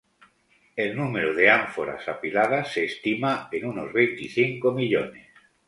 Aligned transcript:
El 0.75 0.95
número 0.95 1.35
de 1.35 1.51
ánforas 1.51 2.07
apiladas 2.07 2.69
se 2.73 2.85
estima 2.85 3.49
en 3.51 3.67
unos 3.67 3.93
veinticinco 3.93 4.71
millones. 4.71 5.27